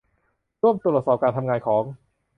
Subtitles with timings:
[0.61, 1.83] ร่วมตรวจสอบการทำงานของ